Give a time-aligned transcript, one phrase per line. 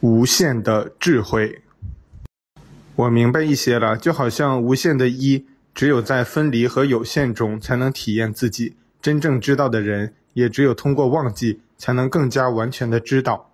[0.00, 1.62] 无限的智慧。
[2.96, 8.76] 我明白一些了，就好像无限的一，只有在分离和有限中才能体验自己。
[9.02, 13.50] 真正知道的人，也只有通过忘记，才能更加完全的知道。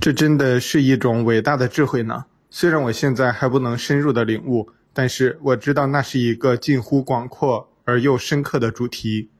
[0.00, 2.24] 这真的是一种伟大的智慧呢。
[2.50, 9.30] 虽然我现在还不能深入的领悟，但是我知道那是一个近乎广阔而又深刻的主题。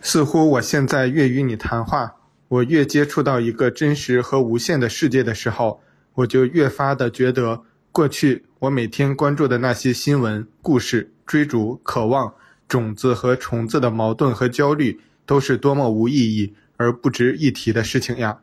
[0.00, 2.14] 似乎我现在越与你谈话，
[2.48, 5.80] 我越接触到一个真实和无限的世界的时候，
[6.14, 7.62] 我就越发的觉得，
[7.92, 12.32] 过去我每天关注的那些新闻、故事、追逐、渴望、
[12.66, 18.38] 种子和虫子的矛盾和焦虑，都是多么无意义而不值一提的事情呀！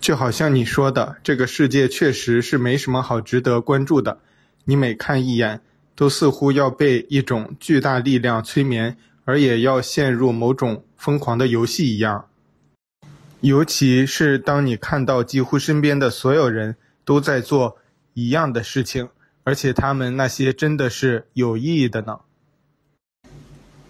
[0.00, 4.18] 就好像你说的，这个世界确实是没什么好值得关注的。
[4.64, 5.60] 你每看一眼，
[5.94, 8.96] 都似乎要被一种巨大力量催眠。
[9.26, 12.26] 而也要陷入某种疯狂的游戏一样，
[13.44, 17.76] 尤其是当你看到几乎身边的所有人都在做
[18.14, 19.10] 一样的事情，
[19.42, 22.20] 而且他们那些真的是有意义的呢。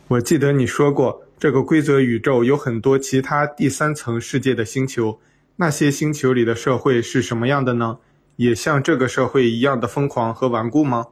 [0.08, 5.20] 我记得你说过，这个规则宇宙有很多其他第三层世界的星球，
[5.54, 7.98] 那些星球里的社会是什么样的呢？
[8.34, 11.06] 也像这个社会一样的疯狂和顽固吗？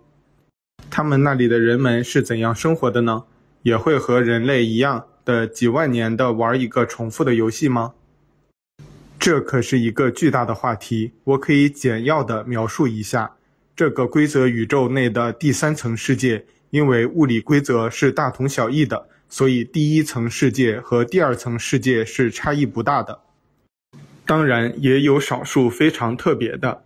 [0.90, 3.22] 他们那里的人们是怎样生活的呢？
[3.62, 7.94] 也会和人类一样的几万年的玩一个重复的游戏吗？
[9.22, 11.12] 这可是一个巨大的话题。
[11.22, 13.36] 我可以简要的描述一下，
[13.76, 23.20] 这个规则宇宙内的第三层世界，因为物理规则是大同小异的，所以第一层世界和第二层世界是差异不大的。
[24.26, 26.82] 当然，也有少数非常特别的。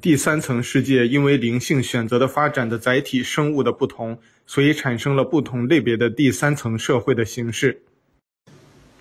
[0.00, 7.82] 第三层世界因为灵性选择的发展的载体生物的不同，所以产生了不同类别的第三层社会的形式。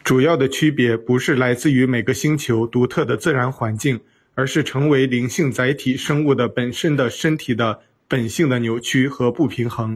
[0.10, 4.00] 主要的区别不是来自于每个星球独特的自然环境，
[4.34, 9.96] 而是成为灵性载体生物的本身的身体的本性的扭曲和不平衡。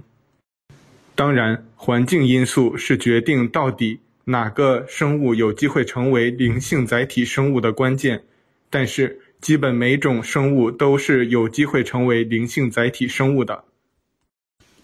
[1.15, 8.23] 当然，环境因素是决定到底哪个生物有机会成为灵性载体生物的关键，
[8.69, 9.19] 但是。
[9.41, 13.63] 基本每种生物都是有机会成为灵性载体生物的，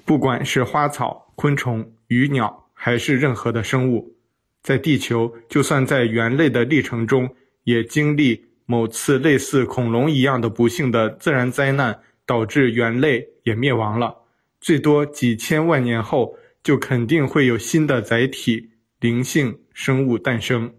[0.03, 4.15] 不管是花草、昆虫、鱼鸟，还是任何的生物，
[4.61, 7.29] 在地球，就算在猿类的历程中，
[7.63, 14.15] 也经历某次类似恐龙一样的不幸的自然灾难，导致猿类也灭亡了。
[14.61, 18.69] 最多几千万年后，就肯定会有新的载体
[18.99, 20.73] 灵性生物诞生。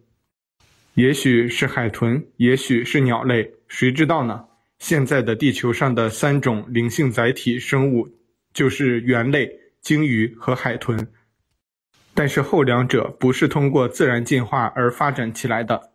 [0.94, 4.44] 也许是海豚，也许是鸟类，谁知道呢？
[4.78, 8.08] 现在的地球上的三种灵性载体生物，
[8.52, 11.08] 就是猿类、鲸鱼和海豚。
[12.20, 15.92] 但是后两者不是通过自然进化而发展起来的。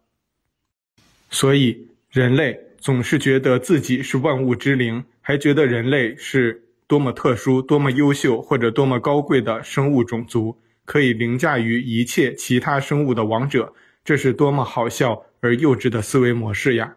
[1.29, 13.71] 所以人类总是觉得自己是万物之灵，还觉得人类是多么特殊、多么优秀或者多么高贵的生物种族，可以凌驾于一切其他生物的王者。
[14.03, 16.95] 这是多么好笑而幼稚的思维模式呀！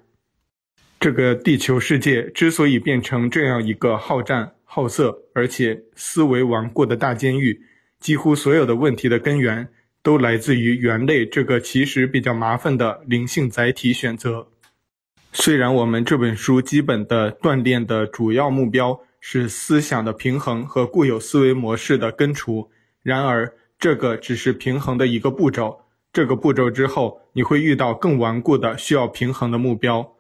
[0.99, 7.60] 这个地球世界之所以变成这样一个好战、好色，而且思维顽固的大监狱，
[8.00, 9.69] 几乎所有的问题的根源
[10.03, 14.48] 都来自于猿类这个其实比较麻烦的灵性载体选择。
[15.32, 22.70] 虽然我们这本书基本的锻炼的主要目标是思想的平衡和固有思维模式的根除，
[23.03, 25.80] 然而这个只是平衡的一个步骤。
[26.12, 30.15] 这个步骤之后，你会遇到更顽固的需要平衡的目标，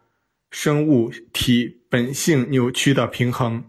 [0.50, 3.64] 生物体本性扭曲的平衡。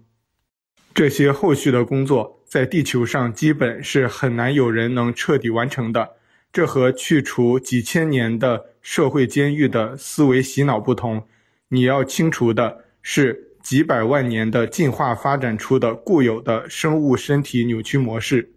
[0.93, 6.17] 这些后续的工作在地球上基本是很难有人能彻底完成的。
[6.51, 11.27] 这和去除几千年的社会监狱的思维洗脑不同，
[11.67, 18.51] 你要清除的是几百万年的进化发展出的固有的生物身体扭曲模式，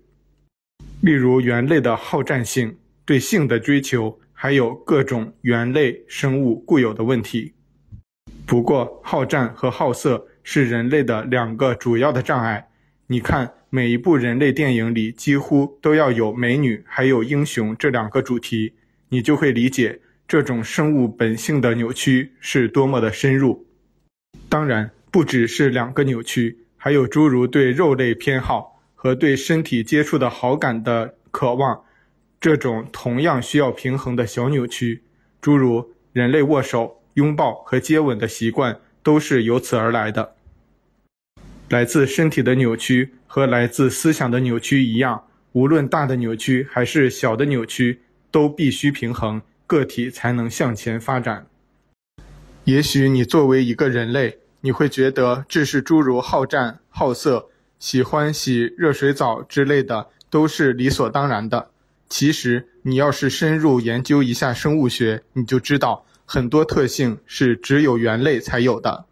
[1.03, 2.79] 例如猿类的好战性。
[3.05, 7.53] 对性的追求，还有各种猿类生物固有的问题。
[8.47, 12.69] 不过，好战和好色是人类的两个主要的障碍。
[13.09, 18.75] 你看，每一部人类电影里几乎都要有美女还有英雄这两个主题，
[19.09, 19.99] 你就会理解
[20.29, 23.67] 这种生物本性的扭曲是多么的深入。
[24.51, 31.83] 当然，不只是两个扭曲，还有诸如对肉类偏好和对身体接触的好感的渴望。
[32.39, 35.03] 这种同样需要平衡的小扭曲，
[35.41, 40.35] 诸如人类握手、拥抱和接吻的习惯，都是由此而来的。
[41.71, 51.47] 来自身体的扭曲和来自思想的扭曲一样，无论大的扭曲还是小的扭曲，都必须平衡，个体才能向前发展。
[52.65, 57.49] 也许你作为一个人类，你会觉得这是诸如好战、好色、
[57.79, 61.71] 喜欢洗热水澡之类的都是理所当然的。
[62.11, 69.07] 其实，你要是深入研究一下生物学，你就知道很多特性是只有猿类才有的。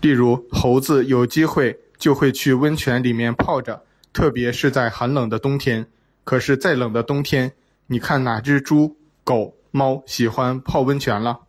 [0.00, 5.86] 例如，猴子有机会就会去温泉里面泡着，特别是在寒冷的冬天。
[6.22, 7.52] 可是，再冷的冬天，
[7.86, 11.40] 你看哪只猪、狗、猫喜欢泡温泉了？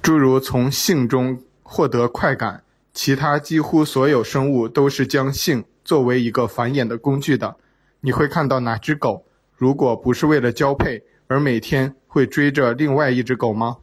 [0.00, 2.62] 诸如从性中获得快感，
[2.94, 7.56] 其他几乎所有生物都是将性作为一个繁衍的工具的。
[8.00, 13.76] 你会看到哪只狗，如果不是为了交配，而每天会追着另外一只狗吗？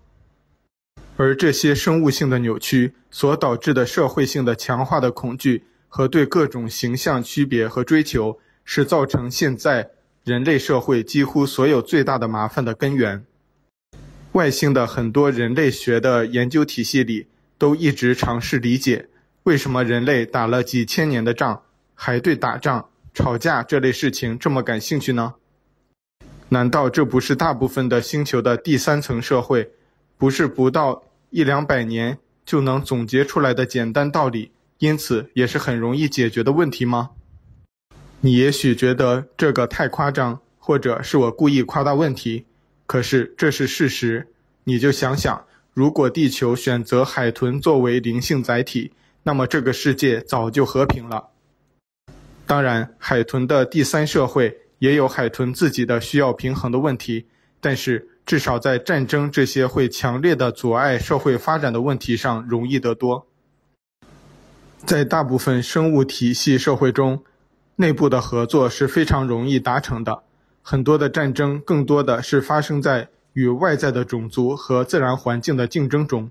[1.15, 9.91] 而这些生物性的扭曲所导致的社会性的强化的恐惧和对各种形象区别和追求，是造成现在
[10.23, 13.23] 人类社会几乎所有最大的麻烦的根源。
[14.31, 17.27] 外星的很多人类学的研究体系里，
[17.59, 19.09] 都一直尝试理解，
[19.43, 21.61] 为什么人类打了几千年的仗，
[21.93, 25.35] 还对打仗、吵架这类事情这么感兴趣呢？
[26.49, 29.71] 难道这不是大部分的星球的第三层社会，
[30.23, 37.09] 不是不到一两百年就能总结出来的简单道理，因此也是很容易解决的问题吗？
[38.21, 42.45] 你也许觉得这个太夸张，或者是我故意夸大问题。
[42.85, 44.29] 可是这是事实，
[44.63, 48.93] 你就想想，如果地球选择海豚作为灵性载体，
[49.23, 51.31] 那么这个世界早就和平了。
[52.47, 57.25] 当然，海豚的第三社会也有海豚自己的需要平衡的问题，
[57.59, 63.27] 但是至少在战争这些会强烈的阻碍社会发展的问题上容易得多。
[64.85, 67.23] 在大部分生物体系社会中，
[67.77, 70.23] 内部的合作是非常容易达成的。
[70.61, 76.29] 很多的战争更多的是发生在与外在的种族和自然环境的竞争中，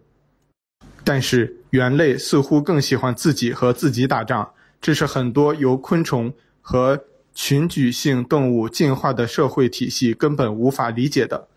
[1.04, 4.50] 但是猿类似乎更喜欢自己和自己打仗，
[4.80, 7.04] 这是很多由昆虫和
[7.34, 11.48] 群居性动物进化的社会体系根本无法理解的。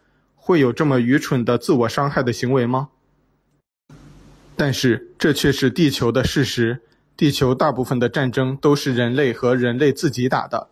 [0.48, 2.90] 会有这么愚蠢的自我伤害的行为吗？
[4.56, 6.84] 但是这却是地球的事实，
[7.18, 10.70] 地球大部分的战争都是人类和人类自己打的。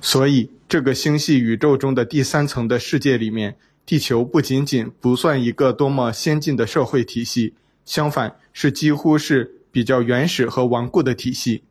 [0.00, 7.52] 所以，这个星系宇宙中的第三层的世界里面，地球不仅仅不算一个多么先进的社会体系，
[7.84, 11.64] 相反是几乎是比较原始和顽固的体系。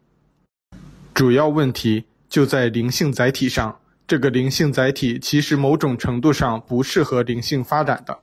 [1.11, 8.19] 主要问题就在灵性载体上，这个灵性载体其实某种程度上不适合灵性发展的。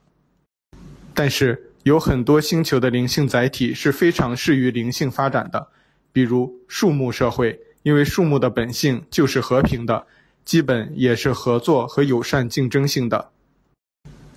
[1.13, 5.67] 但是有很多星球的灵性载体是非常适于灵性发展的，
[6.11, 7.59] 比如树木社会。
[7.83, 10.05] 因为树木的本性就是和平的，
[10.45, 13.31] 基本也是合作和友善竞争性的，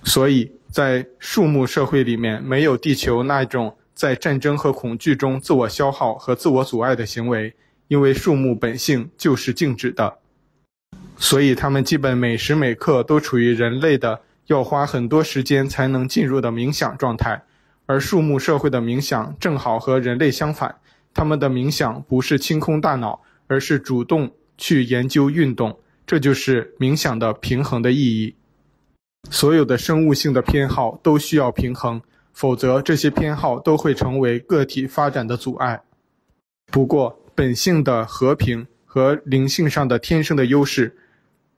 [0.03, 7.53] 所以在树木社会里面没有地球那种在战争和恐惧中自我消耗和自我阻碍的行为，
[7.87, 10.17] 因为树木本性就是静止的，
[11.17, 17.43] 所以他们基本每时每刻都处于人类的要花很多时间才能进入的冥想状态，
[17.85, 20.75] 而树木社会的冥想正好和人类相反，
[21.13, 23.21] 他们的冥想不是清空大脑。
[23.47, 25.77] 而是主动去研究运动，
[26.07, 28.33] 这就是冥想的平衡的意义。
[29.29, 32.01] 所有的生物性的偏好都需要平衡，
[32.33, 35.79] 否则这些偏好都会成为个体发展的阻碍。
[36.71, 40.97] 不过，本性的和平和灵性上的天生的优势，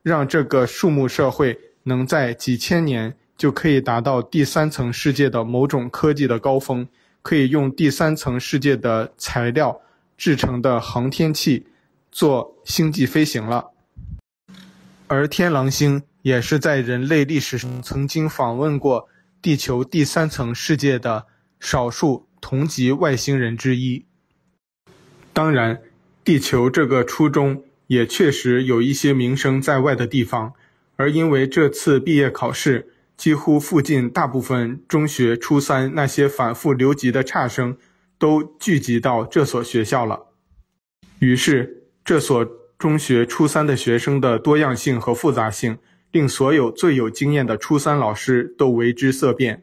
[0.08, 6.88] 让这个树木社会能在几千年就可以达到第三层世界的某种科技的高峰，
[7.22, 9.82] 可以用第三层世界的材料
[10.18, 11.68] 制成的航天器。
[12.10, 13.70] 做星际飞行了，
[15.06, 19.08] 而天狼星也是在人类历史上曾经访问过
[19.40, 21.28] 地球第三层世界的
[21.60, 24.06] 少数同级外星人之一。
[25.32, 25.80] 当然，
[26.24, 30.54] 地球这个初中也确实有一些名声在外的地方，
[30.96, 37.76] 而因为这次毕业考试，几乎附近大部分中学初三那些反复留级的差生
[38.20, 40.28] 都聚集到这所学校了，
[41.20, 41.74] 于是。
[42.08, 42.46] 这所
[42.78, 45.78] 中学初三的学生的多样性和复杂性，
[46.12, 49.62] 令所有最有经验的初三老师都为之色变。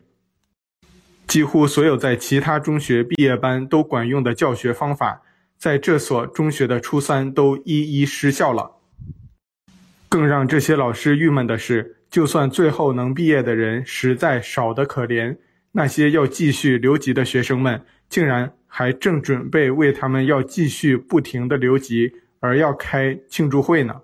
[1.27, 5.23] 几乎所有在其他中学毕业班都管用的教学方法，
[5.65, 8.71] 在这所中学的初三都一一失效了。
[10.11, 15.35] 更让这些老师郁闷的是，就算最后能毕业的人实在少得可怜，
[15.73, 22.13] 那些要继续留级的学生们，竟然还正准备为他们要继续不停的留级。
[22.41, 24.03] 而要开庆祝会呢？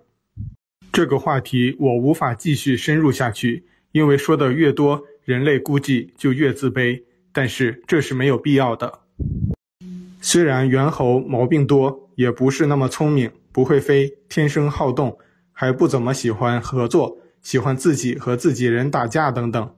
[0.91, 3.63] 这个话题我无法继续深入下去，
[3.93, 7.03] 因为说的越多，人类估计就越自卑。
[7.35, 9.01] 但是这是没有必要的。
[10.21, 15.17] 虽然猿猴毛病多，也不是那么聪明，不会飞，天生好动，
[15.53, 19.75] 还不怎么喜欢合作，喜欢自己和自己人打架等等。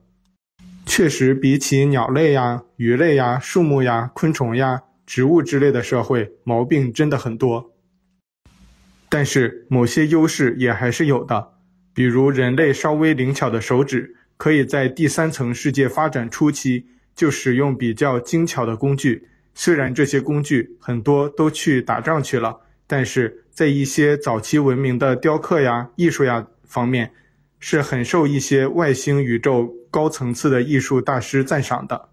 [0.85, 7.71] 确实，比起鸟类呀、鱼类呀、树木呀、昆虫呀、植物之类的社会，毛病真的很多。
[9.07, 11.53] 但是某些优势也还是有的，
[11.93, 16.87] 比如人类稍微灵巧的手指，可以在第三层世界发展初期。
[17.15, 27.11] 就使用比较精巧的工具，虽然这些工具很多都去打仗去了，但是在一些早期文明的雕刻呀、艺术呀方面，
[27.59, 32.09] 是很受一些外星宇宙高层次的艺术大师赞赏的。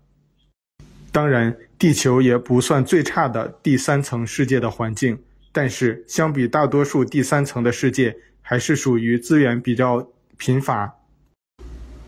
[1.12, 5.18] 当然，地球也不算最差的第三层世界的环境，
[5.50, 10.94] 但是相比大多数第三层的世界，还是属于资源比较贫乏。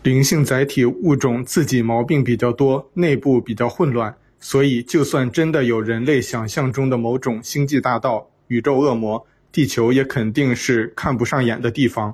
[0.03, 12.13] 灵性载体物种自己毛病比较多，内部比较混乱，所以就算真的有人类想象中的某种星际大盗、宇宙恶魔，地球也肯定是看不上眼的地方。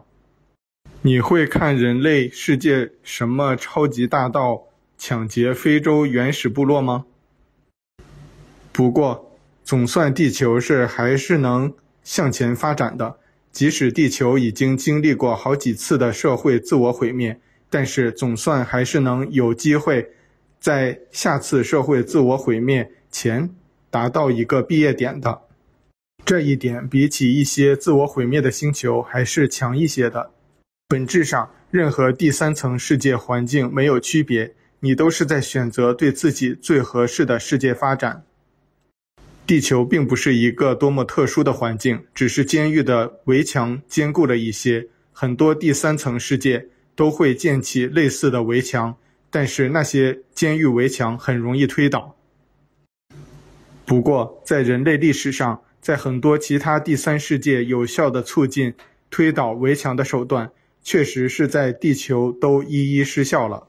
[1.01, 4.62] 你会看人类世界什么超级大盗
[4.95, 7.05] 抢劫非洲原始部落吗？
[8.71, 13.17] 不过，总算地球是还是能向前发展的，
[13.51, 17.41] 即使地球已经经历过好几次的社会自我毁灭。
[17.71, 20.07] 但是总算还是能有机会，
[20.60, 23.50] 在下次社会自我毁灭前
[23.89, 25.42] 达到一个毕业点的。
[26.25, 30.32] 这一点比起一些自我毁灭的星球还是强一些的。
[30.88, 38.24] 本质上，任何第三层世界环境没有区别，你都是在选择对自己最合适的世界发展。
[39.48, 46.68] 地球并不是一个多么特殊的环境，只是监狱的围墙坚固了一些，很多第三层世界。
[47.00, 48.94] 都会建起类似的围墙，
[49.29, 52.15] 但是那些监狱围墙很容易推倒。
[53.86, 58.74] 不过，在人类历史上，在很多其他第三世界有效的促进
[59.09, 60.51] 推倒围墙的手段，
[60.83, 63.67] 确实是在地球都一一失效了。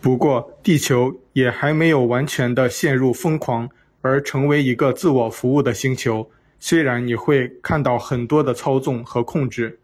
[0.00, 3.68] 不过，地球也还没有完全的陷入疯狂
[4.00, 9.78] 而成为一个自我服务的星球，虽然你会看到很多的操纵和控制。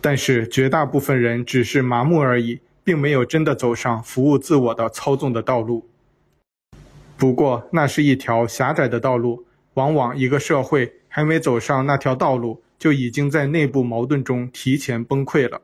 [0.00, 5.90] 但是绝大部分人只是麻木而已，并没有真的走上服务自我的操纵的道路。
[7.18, 15.60] 不过，那是一条狭窄的道路，往往一个社会还没走上那条道路，就已经在内部矛盾中提前崩溃了。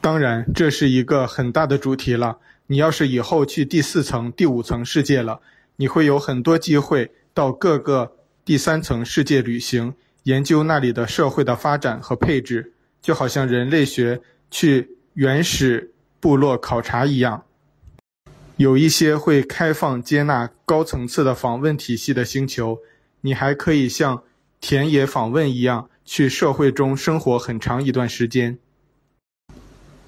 [0.00, 2.38] 当然，这是一个很大的主题了。
[2.68, 5.42] 你要是以后去第四层、第五层世界了，
[5.76, 8.16] 你会有很多机会到各个
[8.46, 9.92] 第三层世界旅行，
[10.22, 12.72] 研究那里的社会的发展和配置。
[13.02, 17.44] 就好像人类学去原始部落考察一样，
[18.58, 22.80] 有一些会开放接纳高层次的访问体系的星球，
[23.22, 24.22] 你还可以像
[24.60, 28.58] 田野访问一样去社会中生活很长一段时间。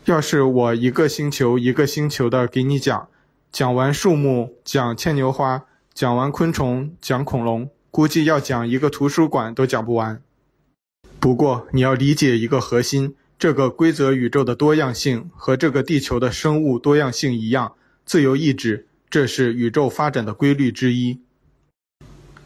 [0.04, 3.08] 要是我一个星球一个星球的给你讲，
[3.50, 10.20] 讲完树木，讲牵牛花，讲完昆虫，讲恐龙，估计要讲一个图书馆都讲不完。
[11.18, 17.72] 不过，你要理解一个核心：这个规则宇宙的多样性和这个地球的生物多样性一样，
[18.04, 21.20] 自由意志，这是宇宙发展的规律之一。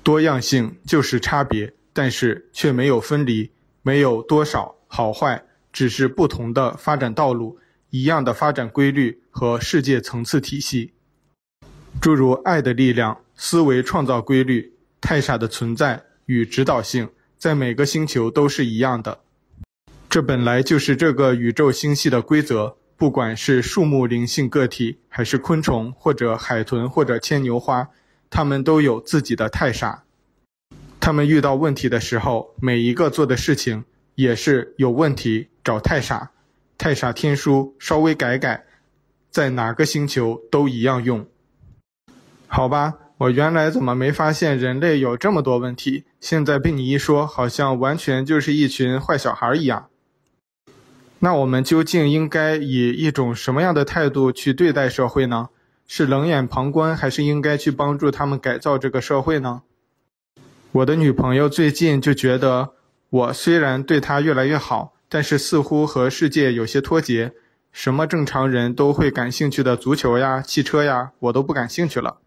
[0.03, 7.59] 多样性就是差别，但是却没有分离，没有多少好坏，只是不同的发展道路，
[7.89, 10.93] 一样的发展规律和世界层次体系。
[12.03, 17.09] 诸如爱的力量、思维创造规律、太傻的存在与指导性。
[17.39, 19.19] 在每个星球都是一样的，
[20.13, 22.77] 这本来就是这个宇宙星系的规则。
[22.99, 27.89] 不管是树木灵性个体，还是昆虫，或者海豚，或者牵牛花，
[28.29, 30.05] 它们都有自己的太傻。
[31.01, 36.31] 他们遇到问题的时候，每一个做的事情也是有问题找太傻，
[36.77, 38.67] 太傻天书稍微改改，
[39.31, 41.27] 在哪个星球都一样用。
[42.47, 42.99] 好吧。
[43.17, 46.05] 我原来怎么没发现人类有这么多问题？
[46.21, 49.89] 现在被你一说，好像完全就是一群坏小孩一样。
[51.25, 55.51] 那我们究竟应该以一种什么样的态度去对待社会呢？
[55.87, 59.63] 是冷眼旁观，还是应该去帮助他们改造这个社会呢？
[60.73, 62.71] 我的女朋友最近就觉得，
[63.09, 67.33] 我虽然对她越来越好，但是似乎和世界有些脱节。
[67.71, 72.19] 什么正常人都会感兴趣的足球呀、汽车呀，我都不感兴趣了。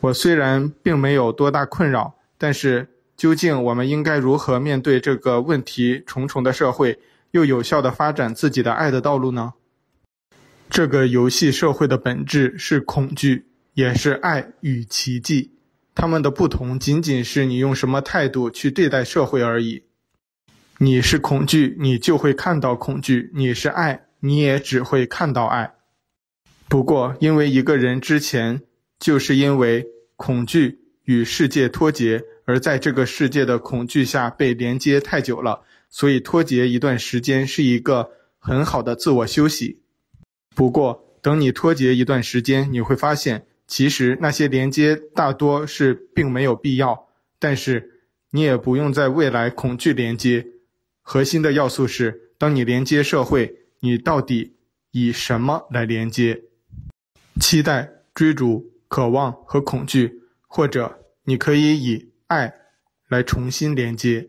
[0.00, 6.98] 我虽然并没有多大困扰，但是究竟我们应该如何面对这个问题重重的社会，
[7.30, 9.54] 又有效地发展自己的爱的道路呢？
[10.68, 15.52] 这个游戏社会的本质是恐惧，也是爱与奇迹。
[15.94, 19.84] 他们的不同仅仅是你用什么态度去对待社会而已。
[20.78, 25.72] 你是恐惧，你就会看到恐惧；你是爱，你也只会看到爱。
[26.68, 28.60] 不过，因为一个人之前
[28.98, 35.62] 就是因为恐惧与世界脱节，而在这个世界的恐惧下被连接太久了，
[35.96, 39.80] 所以脱节一段时间是一个很好的自我休息。
[40.54, 43.46] 不过，等你脱节一段时间，你会发现。
[43.66, 50.46] 其实那些连接大多是并没有必要，但是你也不用在未来恐惧连接。
[51.00, 54.52] 核心的要素是，当你连接社会，你到底
[54.90, 56.42] 以什么来连接？
[57.40, 62.52] 期待、追逐、渴望和恐惧，或者你可以以爱
[63.08, 64.28] 来重新连接。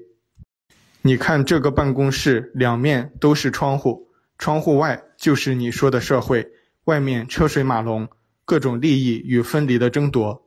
[1.07, 6.45] 你看这个办公室两面都是窗户，窗户外就是你说的社会，
[6.83, 8.05] 外面车水马龙。
[8.43, 10.45] 各种利益与分离的争夺，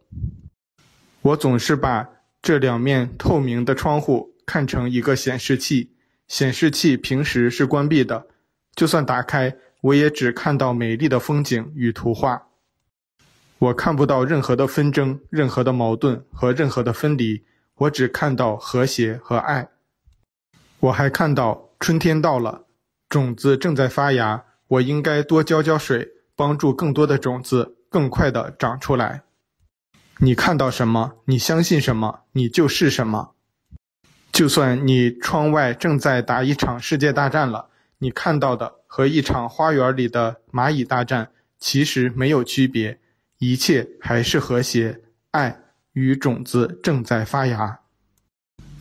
[1.23, 2.07] 我总是把
[2.43, 5.95] 这两面透明的窗户看成一个显示器。
[6.29, 8.27] 显示器平时是关闭的，
[8.75, 12.49] 就算打开，我也只看到美丽的风景与图画。
[13.59, 17.43] 我看不到任何的纷争、任何的矛盾和任何的分离，
[17.77, 19.67] 我只看到和谐和爱。
[20.81, 22.65] 我还看到春天到了，
[23.09, 27.77] 种子正在发芽，我应该多浇浇水，帮助更多的种子。
[27.91, 29.23] 更快地长出来。
[30.19, 33.35] 你看到什么，你相信什么，你就是什么。
[34.31, 37.69] 就算你窗外正在打一场世界大战了，
[37.99, 43.01] 你看到的和一场花园里的蚂蚁大战其实没有区别，
[43.39, 45.01] 一切还是和谐，
[45.33, 45.61] 爱
[45.95, 47.80] 与种子正在发芽。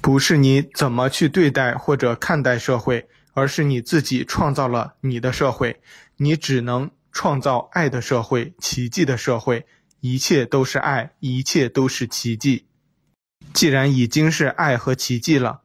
[0.02, 5.82] 不是你怎么去对待或者看待社会，而是你自己创造了你的社会，
[6.18, 6.90] 你只能。
[7.12, 9.66] 创造爱的社会，奇迹的社会，
[10.00, 12.66] 一切都是爱，一切都是奇迹。
[13.52, 15.62] 既然已经是爱和奇迹了，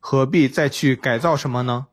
[0.00, 1.86] 何必再去改造什么呢？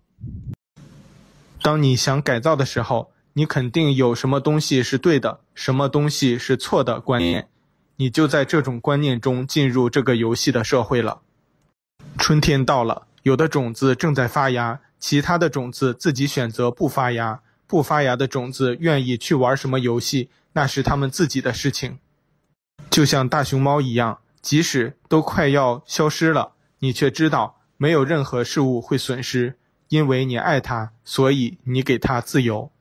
[1.61, 7.49] 当你想改造的时候，你肯定有什么东西是对的，什么东西是错的观念，
[7.97, 11.21] 你就在这种观念中进入这个游戏的社会了。
[12.17, 17.41] 春天到了，有的种子正在发芽，其他的种子自己选择不发芽。
[17.65, 21.97] 不发芽的种子愿意去玩什么游戏，那是他们自己的事情。
[22.91, 29.57] 就像大熊猫一样，即使都快要消失了，你却知道没有任何事物会损失，
[29.89, 32.71] 因为你爱它，所以你给它自由。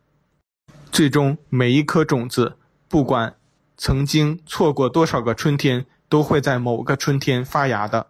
[0.90, 3.36] 最终，每一颗种子，不管
[3.78, 8.08] 曾经错过多少个春天，都会在某个春天发芽的。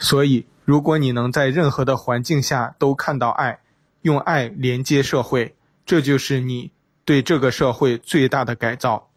[0.00, 3.60] 所以，如果你能在任何的环境下都看到爱，
[4.00, 5.54] 用爱连接社会。
[5.84, 6.70] 这就是你
[7.04, 9.10] 对这个社会最大的改造。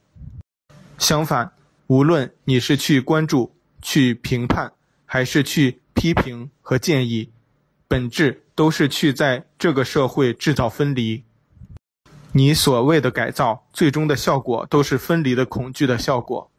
[0.98, 1.54] 相反，
[1.88, 4.74] 无论你是去关注、去评判，
[5.06, 7.30] 还是去批评和建议，
[7.88, 11.24] 本质都是去在这个社会制造分离。
[12.32, 16.52] 你所谓的改造，最终的效果都是分离的恐惧的效果。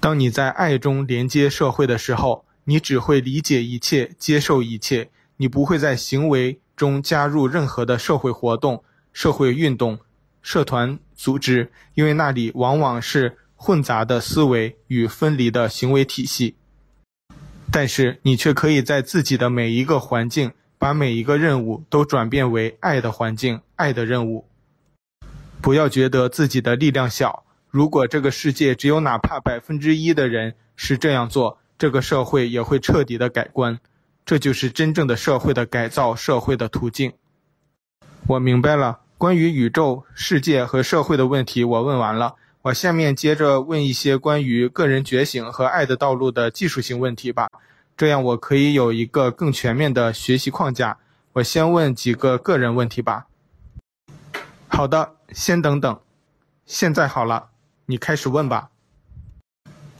[0.00, 8.82] 当你在爱中连接社会的时候，你只会理解一切、接受一切，你不会在行为中加入任何的社会活动。
[9.12, 10.00] 社会运动、
[10.42, 16.56] 社团组织，因为那里往往是混杂的思维与分离的行为体系。
[17.70, 24.48] 但是你却可以在自己的每一个环境，把每一个任务都转变为爱的环境、爱的任务。
[25.60, 27.44] 不要觉得自己的力量小。
[27.70, 33.78] 如果这个世界只有哪怕百分之一的人是这样做，这个社会也会彻底的改观。
[34.24, 37.12] 这就是真正的社会的改造，社会的途径。
[38.26, 39.00] 我明白了。
[39.16, 42.34] 关于宇宙、世界和社会的问题，我问完了。
[42.62, 47.48] 我下面接着问一些关于个人觉醒和爱的道路的技术性问题吧，
[47.96, 50.98] 这样我可以有一个更全面的学习框架。
[51.34, 53.26] 我先问几个个人问题吧。
[54.68, 56.00] 好的，先等等。
[56.66, 57.50] 现在好了，
[57.86, 58.70] 你开始问吧。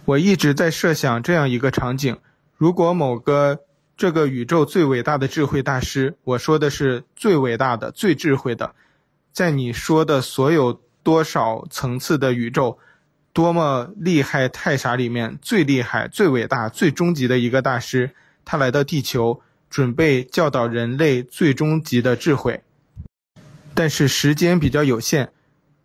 [0.07, 2.19] 我一直在设想这样一个场景：
[2.59, 3.61] 如果某个
[3.97, 8.75] 这个宇宙最伟大的智慧大师，我说的是最伟大的、最智慧的。
[9.33, 12.77] 在你说的所有多少层次的宇宙，
[13.33, 18.11] 多么厉害太傻里面最厉害、最伟大、最终极的一个大师，
[18.45, 19.41] 他来到地球，
[19.71, 22.63] 准备教导人类最终极的智慧。
[23.73, 25.31] 但是时间比较有限，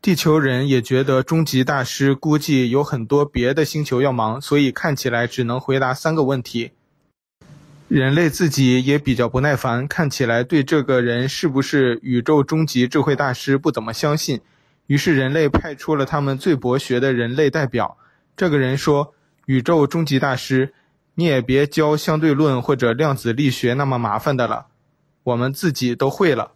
[0.02, 6.72] 地球人也觉得终极大师估计有很多别的星球要忙，所以看起来只能回答三个问题。
[7.90, 14.40] 人类自己也比较不耐烦，看起来对这个人是不是宇宙终极智慧大师不怎么相信，
[14.88, 17.98] 于是人类派出了他们最博学的人类代表。
[18.38, 19.14] 这个人说
[19.48, 20.74] ：“宇宙终极大师，
[21.16, 24.68] 你也别教相对论或者量子力学那么麻烦的了，
[25.24, 26.54] 我们自己都会了。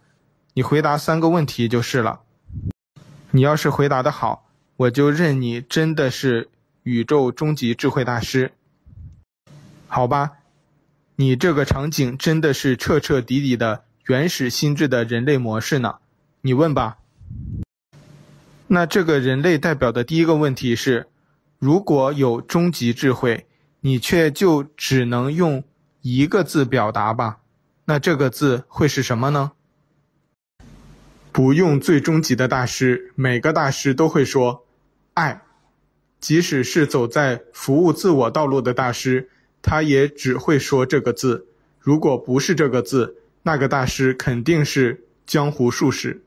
[0.54, 2.20] 你回答三个问题就是了。
[3.34, 6.50] 你要是回答的好，我就认你真的是
[6.84, 8.52] 宇宙终极智慧大师。
[9.88, 10.34] 好吧，
[11.16, 15.96] 你这个场景真的是彻彻底底的原始心智的人类模式呢。
[16.42, 16.98] 你问吧。”
[18.68, 21.08] 那这个人类代表的第一个问题是：
[21.58, 23.48] 如果有终极智慧，
[23.80, 25.64] 你却就只能用
[26.02, 27.40] 一个字表达吧？
[27.86, 29.50] 那这个字会是什么呢？
[31.34, 34.64] 不用最终极的大师，每个大师都会说
[35.14, 35.42] 爱。
[36.20, 39.28] 即使是走在服务自我道路的大师，
[39.60, 41.48] 他也只会说这个字。
[41.80, 46.22] 如果不是这个字，那个大师肯定是江湖术士。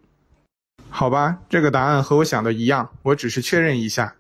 [0.90, 4.16] 好吧，这个答案和我想的一样，我只是确认一下。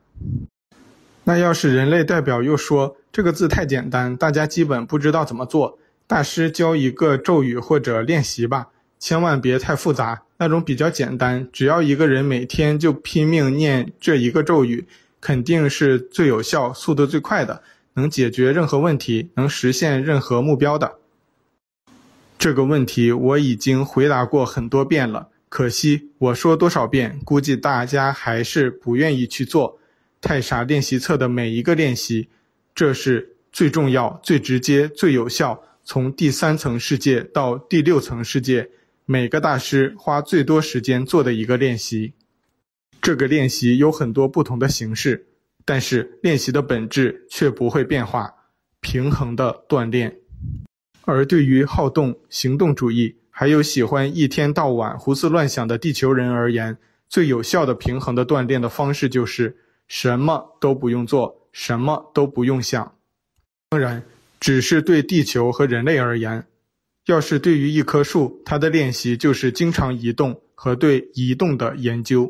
[1.25, 14.85] 那要是人类代表又说这个字太简单，大家基本不知道怎么做，大师教一个咒语或者练习吧，千万别太复杂，那种比较简单，只要一个人每天就拼命念这一个咒语，
[15.19, 20.95] 肯定是最有效、速度最快的，能解决任何问题，能实现任何目标的。
[22.37, 25.29] 这个问题我已经回答过很多遍了。
[25.49, 29.79] 可惜我说多少遍，估计大家还是不愿意去做。
[30.19, 32.27] 太傻练习册的每一个练习，
[32.75, 38.69] 这是最重要、最直接、最有效，从第三层世界到第六层世界，
[39.09, 42.13] 每个大师花最多时间做的一个练习。
[43.01, 45.27] 这个练习有很多不同的形式，
[45.63, 48.33] 但是练习的本质却不会变化，
[48.81, 50.17] 平衡的锻炼。
[51.05, 59.55] 而对于好动、行动主义，还有喜欢一天到晚胡思乱想的地球人而言，最有效的平衡的锻炼的方式就是
[59.87, 62.93] 什么都不用做，什么都不用想。
[63.69, 64.03] 当然，
[64.41, 66.45] 只是对地球和人类而言。
[67.07, 72.29] 要是对于一棵树，它的练习就是经常移动和对移动的研究。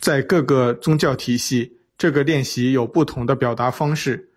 [0.00, 4.30] 在各个宗教体系，这个练习有不同的表达方式。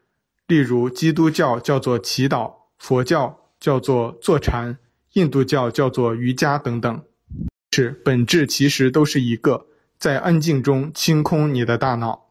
[0.48, 4.78] 例如，基督教叫做祈祷，佛教叫做坐禅。
[5.14, 7.02] 印度教叫做瑜伽等等，
[7.72, 9.66] 是本质其实都是一个，
[9.98, 12.28] 在安静中清空你的大脑，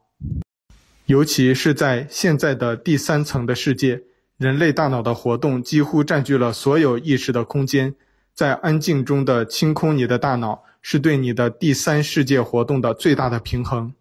[1.07, 4.03] 尤其是在现在的第三层的世界，
[4.37, 7.95] 人类大脑的活动几乎占据了所有意识的空间，
[8.35, 13.93] 在安静中的清空你的大脑，是对你的第三世界活动的最大的平衡，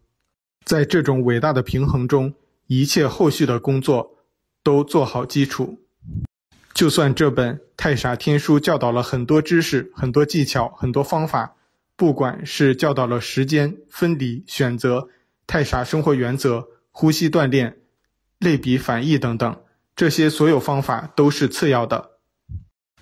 [0.63, 2.35] 在这种伟大的平衡中，
[2.67, 4.19] 一切后续的工作
[4.63, 5.79] 都做好基础。
[6.75, 11.55] 就算这本《太傻天书》教导了很多知识、很多技巧、很多方法，
[11.97, 15.09] 不管是教导了时间、分离、选择、
[15.47, 17.79] 太傻生活原则、呼吸锻炼、
[18.39, 19.57] 类比反义等等，
[19.97, 22.11] 这些所有方法都是次要的。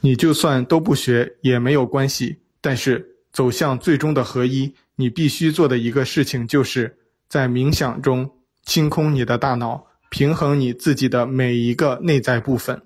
[0.00, 2.38] 你就算都不学也没有关系。
[2.60, 6.96] 但是走向最终的合一，你必须做的一个事情，就是
[7.28, 8.30] 在冥想中
[8.62, 12.80] 清空你的大脑，平衡你自己的每一个内在部分。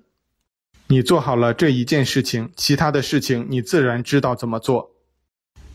[0.87, 4.91] 你做好了这一件事情，其他的事情你自然知道怎么做。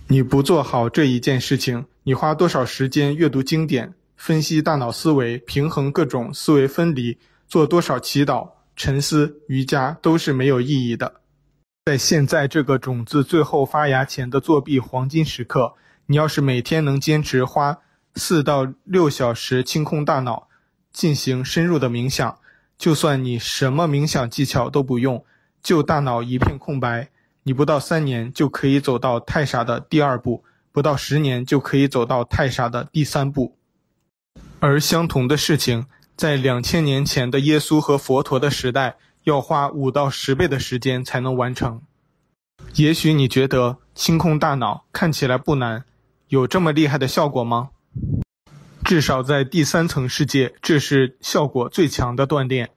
[0.09, 7.17] 你不做好这一件事情，你花多少时间阅读经典、分析大脑思维、平衡各种思维分离、
[7.47, 11.21] 做多少祈祷、沉思、瑜伽，都是没有意义的。
[11.87, 15.75] 在现在这个种子最后发芽前的作弊黄金时刻，
[16.07, 17.79] 你要是每天能坚持花
[18.15, 20.49] 四到六小时清空大脑，
[20.93, 22.39] 进行深入的冥想。
[22.77, 25.25] 就算你什么冥想技巧都不用，
[25.63, 27.11] 就大脑一片空白，
[27.45, 33.57] 你不到三年就可以走到太傻的第二步，不到十年就可以走到太傻的第三步。
[34.59, 41.83] 而相同的事情，在两千年前的耶稣和佛陀的时代，要花五到十倍的时间才能完成。
[42.77, 45.85] 也许你觉得清空大脑看起来不难，
[46.29, 47.71] 有这么厉害的效果吗？
[48.85, 52.71] 至少在第三层世界，这是效果最强的锻炼。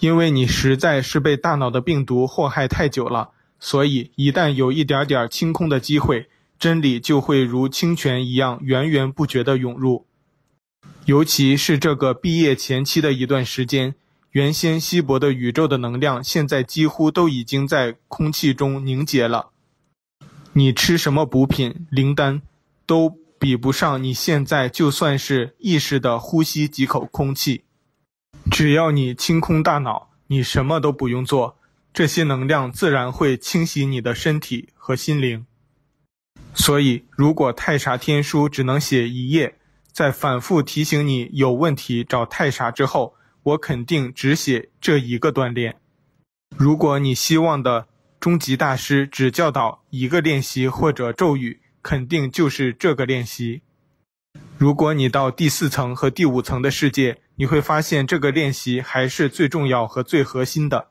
[0.00, 10.06] 因为你实在是被大脑的病毒祸害太久了，所以一旦有一点点清空的机会，真理就会如清泉一样源源不绝地涌入。
[11.06, 13.94] 尤其是这个毕业前期的一段时间，
[14.30, 19.50] 原先稀薄的宇宙的能量，现在几乎都已经在空气中凝结了。
[20.54, 22.40] 你吃什么补品、灵丹，
[22.86, 27.64] 都比不上你现在就算是意识的呼吸几口空气，
[28.50, 31.58] 只要你清空大脑，你什么都不用做，
[31.92, 35.44] 这些能量自然会清洗你的身体和心灵。
[36.54, 39.58] 所以，如果太傻天书只能写一页，
[39.94, 45.76] 在反复提醒你有问题找太傻之后，我肯定只写这一个锻炼。
[46.56, 47.86] 如果你希望的
[48.18, 53.62] 终极大师只教导一个练习或者咒语，肯定就是这个练习。
[54.58, 60.88] 如果你到第四层和第五层的世界，你会发现这个练习还是最重要和最核心的，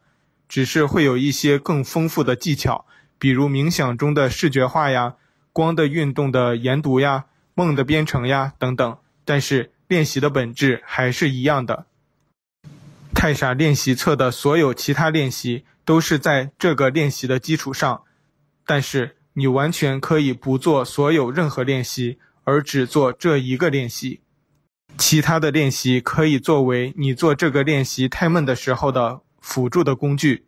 [0.47, 2.85] 只是会有一些更丰富的技巧，
[3.19, 5.15] 比如冥想中的视觉化呀。
[5.51, 11.85] 光的运动的研读呀，梦的编程呀等等，但是练习的本质还是一样的。
[13.13, 18.03] 太傻练习册的所有其他练习都是在这个练习的基础上，
[18.65, 24.21] 但是你完全可以不做所有任何练习，而只做这一个练习。
[24.97, 30.45] 其他的练习可以作为你做这个练习太闷的时候的辅助的工具。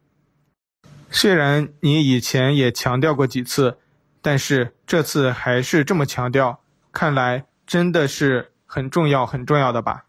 [1.09, 3.77] 虽然你以前也强调过几次。
[4.25, 6.59] 但是这次还是这么强调，
[6.95, 10.05] 看来真的是很重要很重要的吧。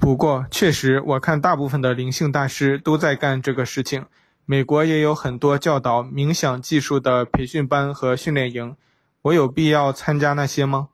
[0.00, 4.06] 不过确实，我看大部分的灵性大师都在干这个事情。
[4.44, 8.74] 美国也有很多教导冥想技术的培训班和训练营，
[9.22, 10.88] 我有必要参加那些吗？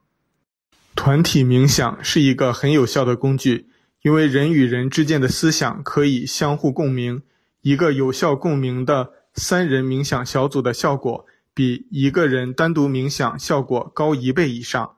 [0.94, 3.70] 团体冥想是一个很有效的工具，
[4.02, 7.22] 因为人与人之间的思想可以相互共鸣，
[7.62, 11.24] 一个有效共鸣的三人冥想小组的效果。
[11.57, 14.97] 比一个人单独冥想效果高一倍以上，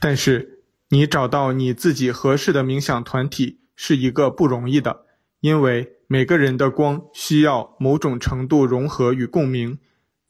[0.00, 5.04] 但是你找到你自己合适的冥想团体是一个不容易的，
[5.40, 9.78] 因为每个人的光需要某种程度融合与共鸣，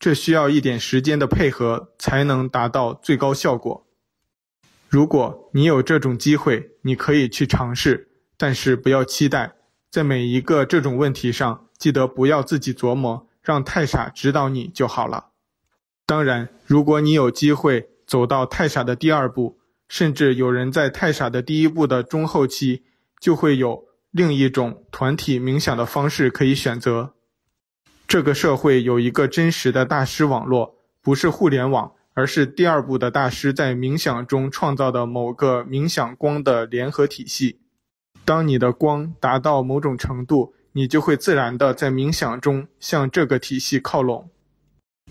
[0.01, 3.87] 这需要一点时间的配合才能达到最高效果。
[4.89, 9.53] 如果你有这种机会，你可以去尝试，但是不要期待，
[9.89, 13.29] 在每一个这种问题上，记得不要自己琢磨。
[13.41, 15.28] 让太傻指导你就好了。
[16.09, 22.83] 当然，如果你有机会走到太傻的第二步，甚至有人在太傻的第一步的中后期，
[23.21, 27.13] 就会有另一种团体冥想的方式可以选择。
[28.07, 37.61] 这个社会有一个真实的大师网络，不是互联网，而是第二步的大师在冥想中创造的某个冥想光的联合体系。
[38.25, 44.31] 当你的光达到某种程度，你就会自然地在冥想中向这个体系靠拢。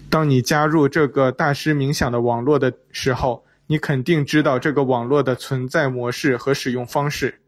[0.09, 7.41] 当你加入这个大师冥想的网络的时候，你肯定知道这个网络的存在模式和使用方式。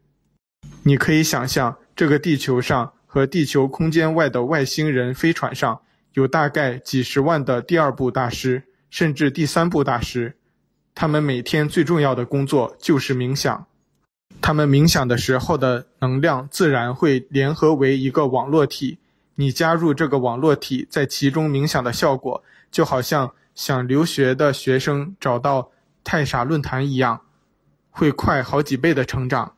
[0.82, 5.80] 你可以想象，这个地球上和地球空间外的外星人飞船上
[6.12, 10.36] 有大概几十万的第二部大师，甚至第三部大师。
[10.94, 13.66] 他们每天最重要的工作就是冥想。
[14.42, 18.98] 他们冥想的时候的能量自然会联合为一个网络体，
[19.40, 25.70] 你加入这个网络体，在其中冥想的效果，就好像想留学的学生找到
[26.04, 27.22] 太傻论坛一样，
[27.88, 29.54] 会快好几倍的成长。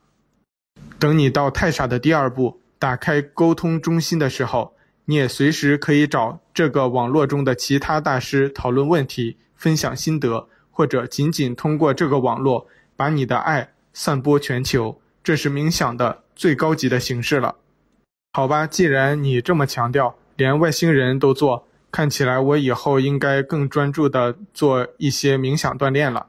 [1.00, 13.70] 等你到太傻的第二步，打开沟通中心的时候，你也随时可以找这个网络中的其他大师讨论问题、分享心得，或者仅仅通过这个网络把你的爱。
[13.92, 17.56] 散播全球，这是冥想的最高级的形式了。
[18.34, 26.28] 好吧，既然你这么强调，连外星人都做，看起来我以后应该更专注地做一些冥想锻炼了。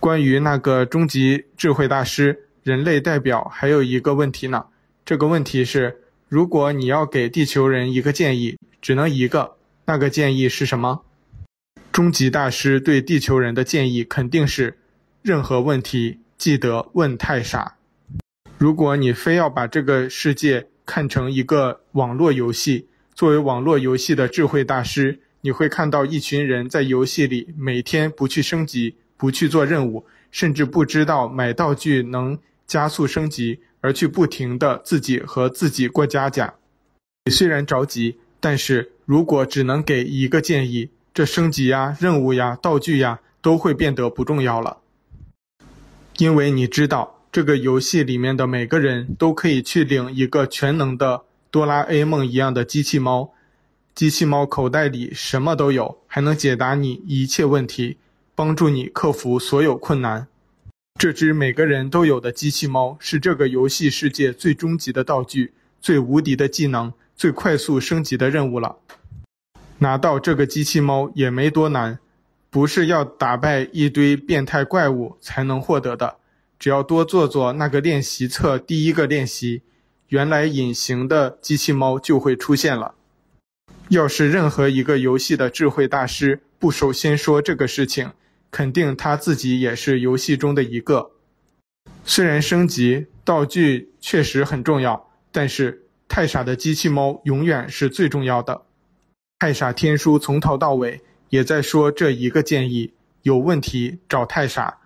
[0.00, 4.66] 关于那个终极智慧大师、人类代表，还有一个问题呢。
[5.04, 11.02] 这个问题是：如果你要给地球人一个建议，只能一个，那个建议是什么？
[11.92, 14.76] 终极大师对地球人的建议肯定是：
[15.22, 16.18] 任何问题。
[16.36, 17.76] 记得问太傻。
[18.56, 36.54] 如果你非要把这个世界看成一个网络游戏，作为网络游戏的智慧大师，你会看到一群人在游戏里每天不去升级，不去做任务，甚至不知道买道具能加速升级，而去不停的自己和自己过家家。
[37.26, 44.78] 你虽然着急，但是如果只能给一个建议，这升级呀、任务呀、道具呀，都会变得不重要了。
[46.16, 51.22] 因为你知道，这个游戏里面的每个人都可以去领一个全能的
[51.52, 53.32] 哆啦 A 梦一样的机器猫，
[53.94, 57.96] 机器猫口袋里什么都有，还能解答你一切问题，
[58.34, 60.26] 帮助你克服所有困难。
[60.98, 68.74] 这只每个人都有的机器猫是这个游戏世界最终极的道具，最无敌的技能，最快速升级的任务了。
[69.78, 72.00] 拿到这个机器猫也没多难。
[72.50, 76.16] 不是要打败一堆变态怪物才能获得的，
[76.58, 79.62] 只要多做做那个练习册第一个练习，
[80.08, 82.94] 原来隐形的机器猫就会出现了。
[83.90, 88.10] 要是任何一个游戏的智慧大师不首先说这个事情，
[88.50, 91.12] 肯定他自己也是游戏中的一个。
[92.04, 98.62] 虽然升级道具确实很重要，但是太傻的机器猫永远是最重要的。
[99.38, 102.92] 太傻天书从头到尾也在说这一个建议：
[103.22, 104.78] 有问题找太傻。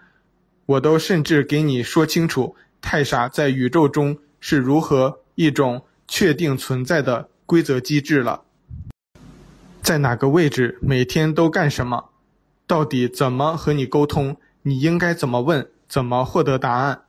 [0.66, 8.42] 我都甚至给你说清楚，太傻在宇宙中是如何一种确定存在的规则机制了。
[9.82, 12.10] 在哪个位置，每天都干什么？
[12.66, 14.36] 到底怎么和你沟通？
[14.62, 15.68] 你应该怎么问？
[15.88, 17.02] 怎么获得答案？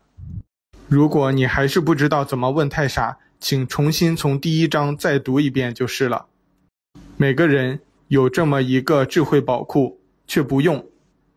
[0.88, 6.26] 如果你还是不知道怎么问太傻，请重新从第一章再读一遍就是了。
[7.16, 10.86] 每个人有这么一个智慧宝库，却不用，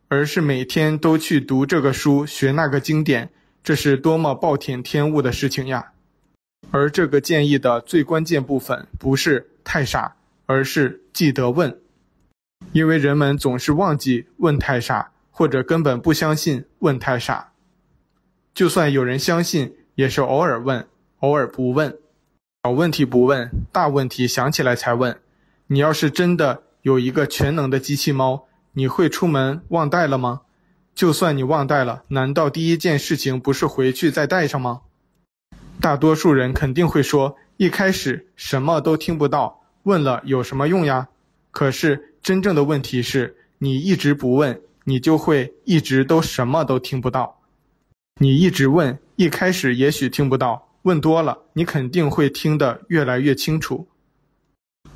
[0.09, 3.31] 而是每天都去读这个书、学那个经典，
[3.63, 5.93] 这是多么暴殄天物的事情呀！
[6.71, 10.15] 而这个建议的最关键部分不是太傻。
[10.49, 11.81] 而是记得问，
[12.71, 17.53] 因为人们总是忘记问太傻，或者根本不相信问太傻。
[18.55, 20.87] 就算有人相信，也是偶尔问，
[21.19, 21.99] 偶尔不问。
[22.63, 25.19] 小问题不问，大问题想起来才问。
[25.67, 28.46] 你要是真的有一个全能的机器猫，
[28.79, 30.43] 你会出门忘带了吗？
[30.95, 34.83] 就算你忘带了，难道第一件事情不是回去再带上吗？
[35.81, 39.63] 大多数人肯定会说，一开始什么都听不到。
[39.85, 41.09] 问了有什么用呀？
[41.51, 47.41] 可是真正的问题是，你一直不问，你就会一直都什么都听不到。
[48.21, 53.89] 你一直问，一开始也许听不到，问多了，你肯定会听得越来越清楚。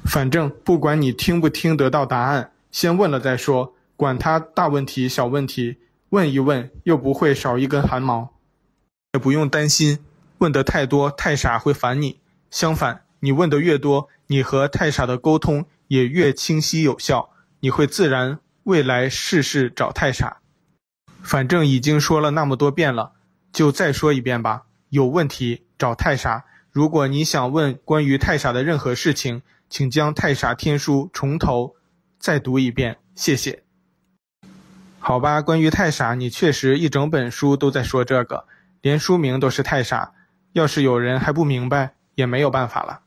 [0.05, 5.79] 反正不管你听不听得到答案，先问了再说，管他大问题小问题，
[6.11, 8.31] 问一问又不会少一根汗毛，
[9.13, 9.99] 也不用担心
[10.39, 12.21] 问得太多太傻会烦你。
[12.51, 17.31] 相反，你问得越多，你和太傻的沟通也越清晰有效，
[17.61, 20.39] 你会自然未来事事找太傻。
[21.23, 23.13] 反正已经说了那么多遍了，
[23.53, 24.63] 就再说一遍吧。
[24.89, 26.45] 有问题找太傻。
[26.71, 31.75] 如果你想问关于太傻的任何事情，请将《太傻天书》从头
[32.21, 32.99] 再读一遍。
[33.17, 33.65] 谢谢。
[34.99, 38.45] 好吧，关于太傻，你确实一整本书都在说这个，
[38.83, 40.13] 连书名都是太傻。
[40.53, 43.01] 要是有人还不明白，也没有办法了。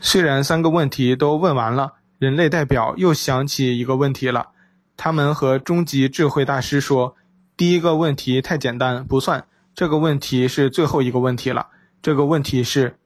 [0.00, 4.48] 虽然三个问题都问完了，人类代表又想起一个问题了。
[4.96, 7.16] 他们和终极智慧大师说
[7.56, 9.46] ：“第一个问题太简单，不算。
[9.74, 11.68] 这个问题是最后一个问题了。
[12.02, 12.96] 这个问题是，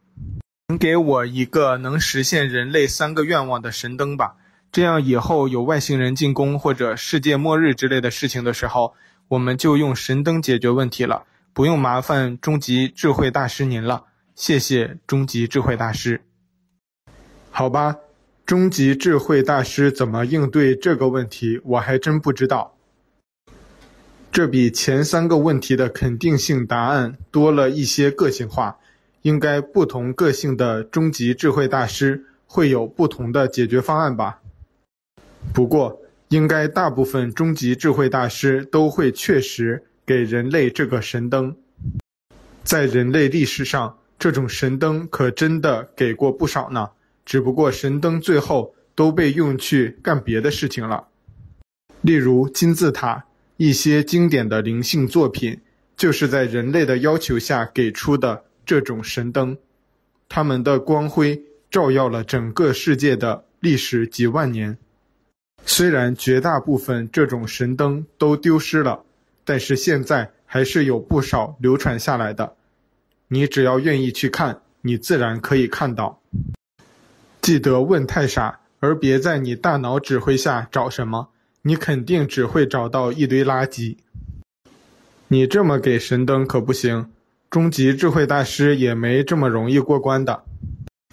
[0.68, 4.36] 请给我一个能实现人类三个愿望的神灯吧。
[4.72, 8.94] 这样以后有外星人进攻或者世界末日之类的事情的时候，
[9.28, 14.04] 我们就用神灯解决问题了，不用麻烦终极智慧大师您了。
[14.34, 16.22] 谢谢终极智慧大师。”
[17.52, 17.96] 好吧，
[18.46, 22.74] 终极智慧大师怎么应对这个问题，我还真不知道。
[24.32, 28.78] 这比前三个问题的肯定性答案多了一些个性化，
[29.20, 34.38] 应该不同个性的终极智慧大师会有不同的解决方案吧。
[35.52, 41.56] 不过，应该大部分终极智慧大师都会确实给人类这个神灯。
[42.64, 46.90] 在人类历史上，这种神灯可真的给过不少呢。
[47.24, 51.06] 只不过神灯最后都被用去干别的事情了，
[52.00, 53.24] 例如金字塔，
[53.56, 55.60] 一些经典的灵性作品，
[55.96, 59.56] 就是在人类的要求下给出的这种神灯，
[60.28, 64.76] 它们的光辉照耀了整个世界的历史几万年。
[65.64, 69.04] 虽然绝大部分这种神灯都丢失了，
[69.44, 72.56] 但是现在还是有不少流传下来的。
[73.28, 76.20] 你只要愿意去看，你自然可以看到。
[77.40, 81.30] 记得问太傻，而别在你大脑指挥下找什么，
[81.62, 83.96] 你肯定只会找到一堆垃圾。
[85.28, 87.10] 你这么给神灯可不行，
[87.48, 90.44] 终极智慧大师也没这么容易过关的。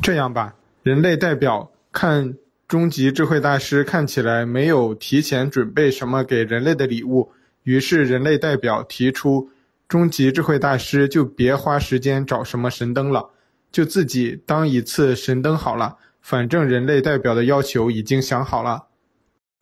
[0.01, 2.35] 这样吧，人类代表看
[2.69, 7.31] 终极智慧大师看起来没有提前准备什么给人类的礼物，
[7.63, 9.49] 于是人类代表提出，
[9.87, 13.31] 终极智慧大师就别花时间找什么神灯了，
[13.71, 15.97] 就自己当一次神灯好了。
[16.21, 18.85] 反正人类代表的要求已经想好了，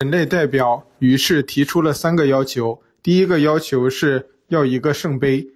[0.00, 2.82] 人类代表于是提出了三个要求。
[3.02, 5.48] 第一个要求是要一个圣杯，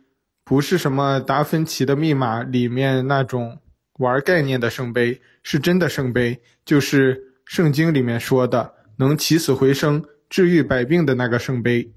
[0.43, 3.59] 不是什么达芬奇的密码里面那种
[3.99, 7.23] 玩概念的圣杯，是真的圣杯，就是
[7.53, 11.93] 圣经里面说的能起死回生、治愈百病的那个圣杯。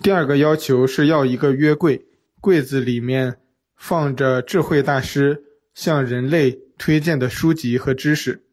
[0.00, 2.06] 第二个要求是要一个约柜，
[2.40, 3.38] 柜子里面
[3.74, 5.42] 放着智慧大师
[5.74, 8.44] 向人类推荐的书籍和知识。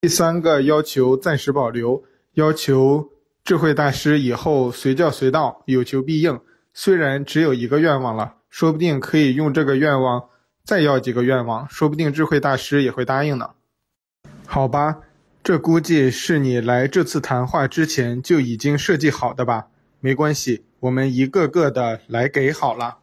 [0.00, 3.10] 第三个要求暂时保留，要求
[3.44, 6.40] 智慧大师以后随叫随到，有求必应。
[6.72, 10.30] 虽然只有一个愿望了，说不定可以用这个愿望
[10.64, 13.50] 再要几个愿望，说不定智慧大师也会答应呢。
[14.46, 15.00] 好吧，
[15.44, 19.66] 这估计是你来这次谈话之前就已经设计好的吧？
[19.98, 22.98] 没关系，我们一个个的来给好了。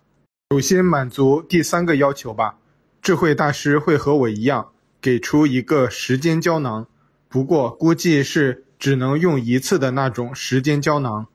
[0.52, 2.58] 首先满足第三个要求吧。
[3.02, 4.70] 智慧大师会和我一样，
[5.02, 6.88] 给出一个时间胶囊，
[7.28, 11.28] 不过估计是只能用一次的那种时间胶囊。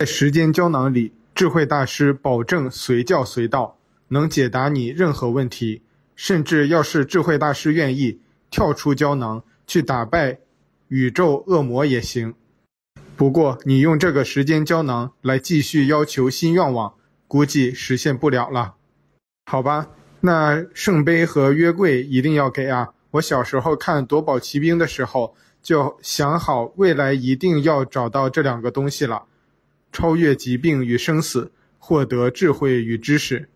[0.00, 3.78] 在时间胶囊里，智慧大师保证随叫随到，
[4.08, 5.82] 能解答你任何问题，
[6.16, 8.18] 甚至要是智慧大师愿意，
[8.50, 10.38] 跳出胶囊去打败
[10.88, 12.34] 宇宙恶魔也行。
[13.16, 16.94] 不过你用这个时间胶囊来继续要求新愿望，
[17.28, 18.74] 估计实现不了了。
[19.46, 19.88] 好吧。
[20.26, 22.94] 那圣杯和约柜一定要给啊！
[23.10, 29.24] 我小时候看夺宝奇兵的时候，就想好未来一定要找到这两个东西了，
[29.92, 33.50] 超越疾病与生死，获得智慧与知识。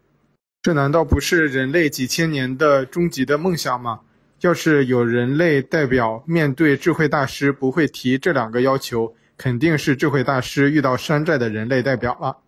[0.61, 4.01] 这难道不是人类几千年的终极的梦想吗？
[4.41, 12.39] 要是有人类代表面对智慧大师不会提这两个要求，肯定是智慧大师遇到山寨的人类代表了。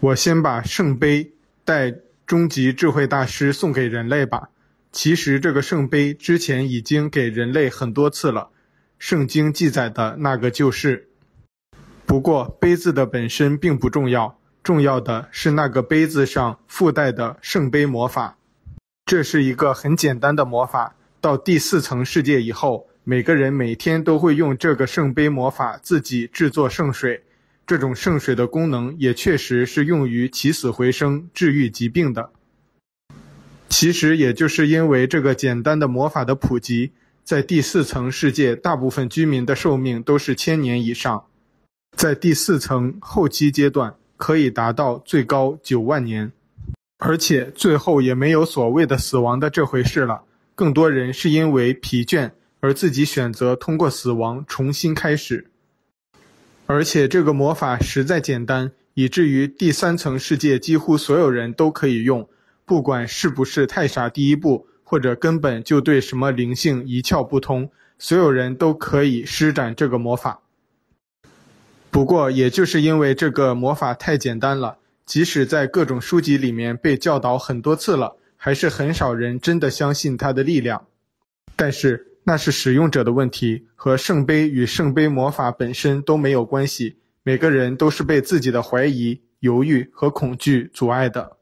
[0.00, 1.32] 我先把圣杯
[1.64, 1.94] 带。
[2.26, 4.48] 终极智慧大师送给人类吧。
[4.90, 8.50] 其实这个圣杯之前已经给人类很多次了，
[8.98, 11.08] 圣经记载的那个就是。
[12.04, 18.36] 不过杯子的本身并不重要，重要的是那个杯子上附带的圣杯魔法。
[19.06, 20.96] 这是一个很简单的魔法。
[21.20, 27.22] 到第四层世界以后，每个人每天都会用这个圣杯魔法自己制作圣水。
[27.64, 32.30] 这种圣水的功能也确实是用于起死回生、治愈疾病的。
[33.68, 36.90] 其实也就是因为这个简单的魔法的普及，
[37.22, 41.26] 在第四层世界，大部分居民的寿命都是千年以上，
[41.96, 46.32] 在第四层后期阶段可以达到最高九万年，
[46.98, 50.22] 而且最后也没有所谓的死亡的这回事了。
[50.54, 52.30] 更多人是因为疲倦
[52.60, 55.50] 而自己选择通过死亡重新开始。
[56.64, 62.28] 而且这个魔法实在简单，以至于第三层世界几乎所有人都可以用，
[62.64, 70.40] 不管是不是太傻第一步，或者根本就对什么灵性一窍不通，所有人都可以施展这个魔法。
[71.90, 80.88] 不过，也就是因为这个魔法太简单了，即使在各种书籍里面被教导很多次了，还是很少人真的相信它的力量。
[81.54, 86.96] 但是，那是使用者的问题，和圣杯与圣杯魔法本身都没有关系。
[87.22, 91.38] 每个人都是被自己的怀疑、犹豫和恐惧阻碍的。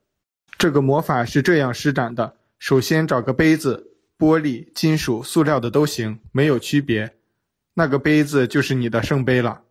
[0.57, 3.89] 这个魔法是这样施展的：首先找个杯子，
[4.19, 7.15] 玻璃、金属、塑料的都行，没有区别。
[7.75, 9.63] 那个杯子就是你的圣杯了。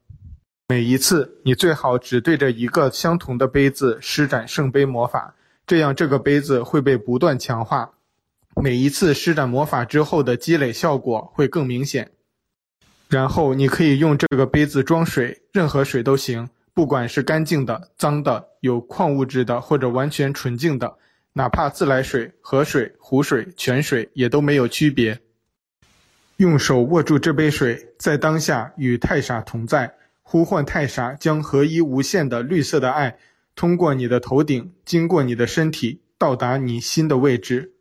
[0.74, 5.36] 每一次，你最好只对着一个相同的杯子施展圣杯魔法，
[5.68, 7.92] 这样这个杯子会被不断强化。
[8.56, 12.10] 每一次施展魔法之后的积累效果会更明显，
[13.08, 20.98] 然后你可以用这个杯子装水，任何水都行，不管是干净的、脏的、有矿物质的或者完全纯净的，
[21.34, 25.20] 哪怕自来水、河水、湖水、泉水也都没有区别。
[26.38, 29.94] 用手握住这杯水，在当下与太傻同在，
[30.24, 33.18] 呼唤太傻将合一无限的绿色的爱
[33.56, 37.74] 通过你的头顶，经过你的身体，到达你心的位置。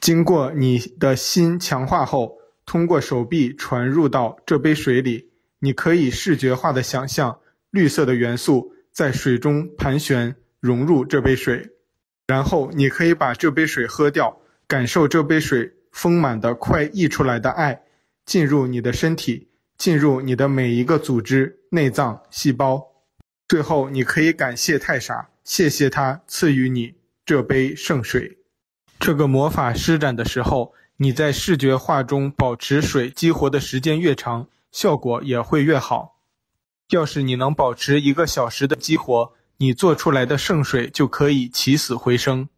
[0.00, 2.36] 经过你的心强化后，
[2.66, 7.38] 通过手臂传入到这杯水里，你可以视觉化的想象
[7.70, 11.70] 绿色的元素在水中盘旋，融入这杯水，
[12.26, 17.82] 然后你可以把这杯水喝掉，感受这杯水丰满的快溢出来的爱，
[18.26, 19.48] 进入你的身体，
[19.82, 22.86] 进入你的每一个组织、内脏、细胞。
[23.48, 26.94] 最后，你可以感谢太傻，谢谢他赐予你
[27.26, 28.38] 这杯圣水。
[29.00, 36.20] 这个魔法施展的时候，你在视觉化中保持水激活的时间越长，效果也会越好。
[36.90, 42.48] 要是你能保持一个小时的激活，你做出来的圣水就可以起死回生。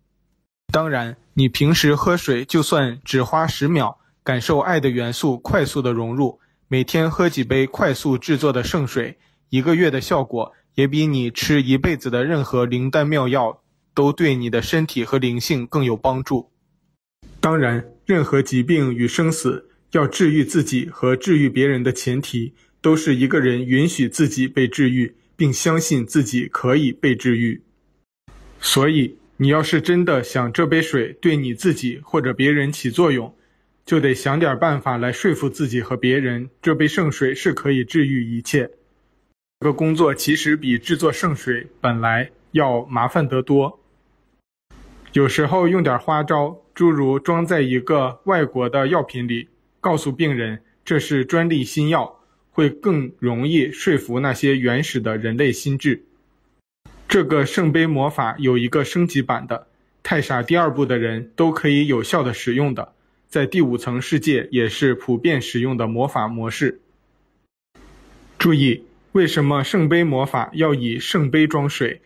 [0.70, 6.38] 当然，你平时喝水就算只花十秒，感受爱的元素快速的融入，
[6.74, 9.16] 每天喝几杯快速制作的圣水，
[9.48, 13.62] 一个月的效果也比你吃一辈子的任何灵丹妙药。
[13.94, 16.50] 都对你的身体和灵性更有帮助。
[17.38, 27.62] 当然，任何疾病与生死，要治愈自己和治愈别人的前提，都是一个人允许自己被治愈，并相信自己可以被治愈。
[28.60, 33.32] 所以，你要是真的想这杯水对你自己或者别人起作用，
[33.84, 38.70] 就得想点办法来说服自己和别人，这杯圣水是可以治愈一切。
[39.60, 43.80] 这个工作其实比制作圣水本来要麻烦得多。
[45.12, 49.48] 有时候用点花招，诸如装在一个外国的药品里，
[49.80, 52.20] 告诉病人这是专利新药，
[52.50, 56.02] 会更容易说服那些原始的人类心智。
[57.06, 59.68] 这个圣杯魔法有一个升级版的，
[60.02, 62.93] 太傻第二部的人都可以有效地使用的，
[63.34, 66.80] 在第五层世界也是普遍使用的魔法模式。
[68.38, 72.00] 注意，为什么圣杯魔法要以圣杯装水，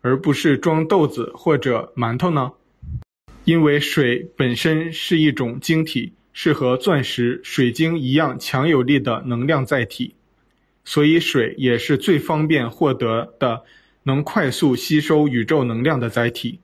[0.00, 2.52] 而不是装豆子或者馒头呢？
[3.44, 10.14] 因为水本身是一种晶体，是和钻石、水晶一样强有力的能量载体，
[10.86, 13.64] 所以水也是最方便获得的。
[14.04, 16.58] 能快速吸收宇宙能量的载体。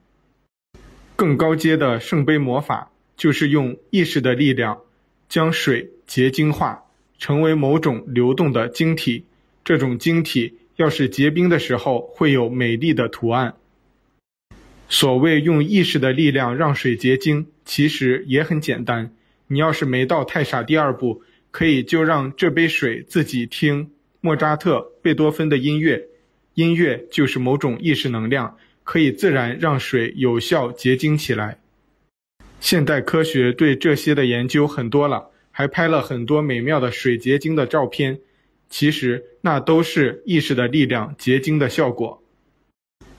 [1.14, 4.80] 更高阶的圣杯魔法就是用意识的力量
[5.28, 6.84] 将水结晶化，
[7.18, 9.24] 成为某种流动的晶体。
[9.64, 13.54] 这种晶体要是结冰的时候，会有美丽的图案。
[14.88, 19.12] 所谓用意识的力量让水结晶，其实也很简单。
[19.48, 23.90] 你要是没到太傻第二步，可以就让这杯水自己听
[24.20, 26.06] 莫扎特、贝多芬的音乐。
[26.54, 31.58] 音乐就是某种意识能量，可以自然让水有效结晶起来。
[32.60, 38.18] 现代科学对这些的研究很多了，还拍了很多美妙的水结晶的照片。
[38.68, 42.22] 其实那都是意识的力量结晶的效果。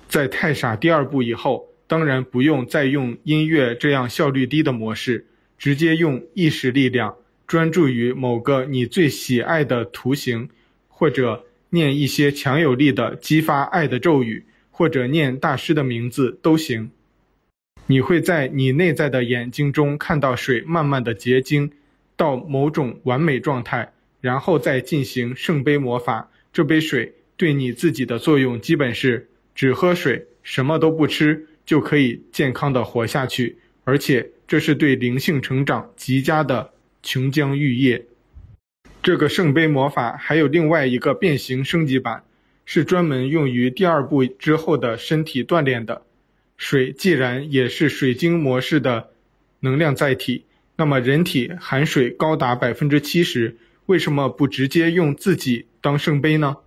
[0.08, 5.26] 在太傻第二部以后，当然不用再用音乐这样效率低的模式，
[5.58, 7.16] 直接用意识力量，
[7.46, 10.50] 专注于某个你最喜爱的图形，
[10.88, 11.44] 或者。
[11.70, 16.90] 念一些强有力的激发爱的咒语，或者念大师的名字都行。
[17.90, 21.72] 你会在你内在的眼睛中看到水慢慢的结晶
[22.18, 26.30] 到某种完美状态，然后再进行圣杯魔法。
[26.52, 36.72] 这杯水对你自己的作用基本是只喝水，什么都不吃就可以健康的活下去，而且这是对灵性成长极佳的
[37.02, 38.04] 琼浆玉液。
[39.02, 42.24] 这个圣杯魔法还有另外一个变形升级版，
[42.66, 46.02] 是专门用于第二步之后的身体锻炼的。
[46.58, 49.12] 水既然也是水晶模式的
[49.60, 50.43] 能量载体，
[50.76, 53.55] 那么人体含水高达百分之七十，
[53.86, 56.58] 为什么不直接用自己当圣杯呢？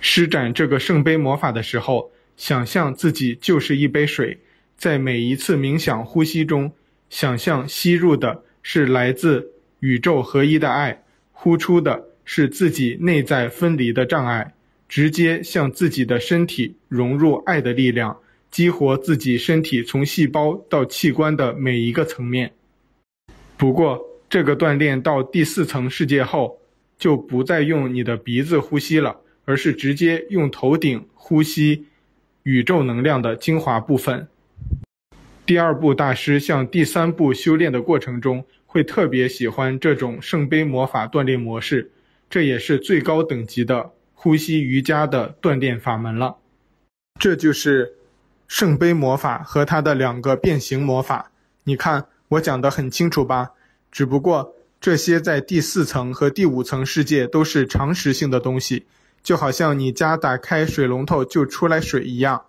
[0.00, 4.38] 施展这个圣杯魔法的时候，想象自己就是一杯水，
[4.76, 6.72] 在每一次冥想呼吸中，
[7.08, 9.50] 想象吸入的是来自
[9.80, 11.02] 宇宙合一的爱。
[11.32, 14.54] 呼出的是自己内在分离的障碍，
[14.88, 18.18] 直接向自己的身体融入爱的力量，
[18.56, 22.54] 激活自己身体从细胞到器官的每一个层面。
[23.58, 26.58] 不过，这个锻炼到第四层世界后，
[26.96, 31.84] 就不再用你的鼻子呼吸了，而是直接用头顶呼吸
[32.44, 34.26] 宇宙能量的精华部分。
[35.44, 41.90] 第二部大师向第三部修炼的过程中，会特别喜欢这种圣杯魔法锻炼模式，
[42.30, 46.38] 这也是最高等级的呼吸瑜伽的锻炼法门了。
[47.20, 47.92] 这就是
[48.46, 51.30] 圣杯魔法和它的两个变形魔法。
[51.64, 53.50] 你看，我讲得很清楚吧？
[53.90, 58.86] 只不过这些在第四层和第五层世界都是常识性的东西，
[59.22, 62.46] 就好像你家打开水龙头就出来水一样，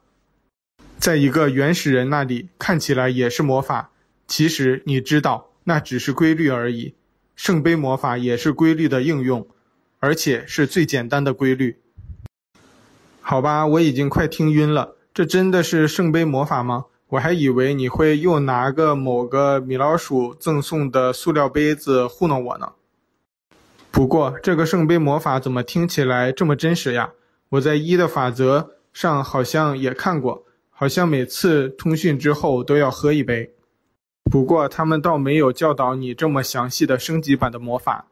[0.97, 3.91] 在一个原始人那里看起来也是魔法，
[4.27, 5.49] 其实你知道。
[5.69, 6.95] 那只是规律而已，
[7.35, 9.45] 圣杯魔法也是规律的应用，
[9.99, 11.81] 而且是最简单的规律。
[13.19, 16.85] 好吧，我已经快听晕了，这真的是圣杯魔法吗？
[17.07, 22.73] 我还以为你会又拿个某个米老鼠赠送的塑料杯子糊弄我呢。
[23.89, 27.09] 不过这个圣杯魔法怎么听起来这么真实呀？
[27.49, 33.51] 我在一的法则上好像也看过，好像每次通讯之后都要喝一杯。
[34.29, 38.05] 不过他们倒没有教导你这么详细的升级版的魔法。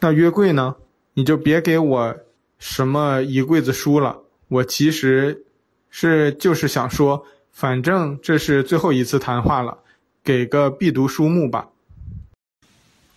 [0.00, 0.76] 那约柜呢？
[1.14, 2.16] 你就别给我
[2.58, 4.18] 什么一柜子书了。
[4.48, 5.46] 我其实
[5.90, 9.78] 是就是想说，反正这是最后一次谈话了，
[10.22, 11.68] 给个必读书目吧。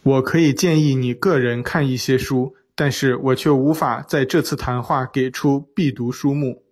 [0.03, 6.63] 我可以建议你个人看一些书，但是我却无法在这次谈话给出必读书目。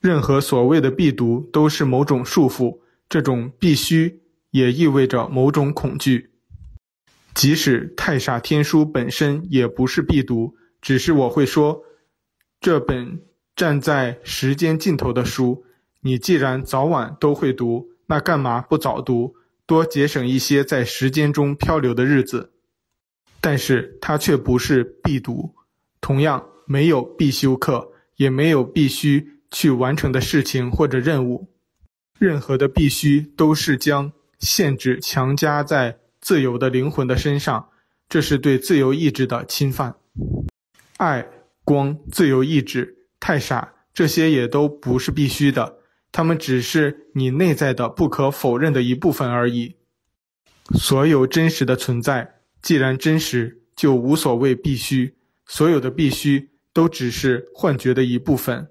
[0.00, 2.78] 任何所谓的必读都是某种束缚。
[3.10, 6.28] 这种必须也意味着某种恐惧，
[7.32, 11.82] 即使太傻天书本身也不是必读，只是我会说，
[12.60, 13.18] 这本
[13.58, 15.64] 站在时间尽头的书，
[16.02, 19.34] 你既然早晚都会读，那干嘛不早读？
[19.66, 22.52] 多节省一些在时间中漂流的日子。
[23.40, 25.56] 但是它却不是必读，
[26.00, 31.48] 同样没有必修课，也没有必须去完成的事情或者任务。
[32.16, 37.70] 任何的必须都是将限制强加在自由的灵魂的身上，
[38.08, 39.96] 这是对自由意志的侵犯。
[40.98, 41.26] 爱、
[41.64, 45.78] 光、自由意志、太傻，这些也都不是必须的，
[46.12, 49.76] 他们只是你内在的不可否认的一部分而已。
[50.74, 55.14] 所有真实的存在，既然真实，就无所谓必须。
[55.46, 58.68] 所有的必须都只是幻觉的一部分。